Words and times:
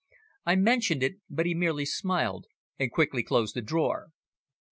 I 0.47 0.55
mentioned 0.55 1.03
it, 1.03 1.17
but 1.29 1.45
he 1.45 1.53
merely 1.53 1.85
smiled 1.85 2.47
and 2.79 2.91
quickly 2.91 3.21
closed 3.21 3.55
the 3.55 3.61
drawer. 3.61 4.09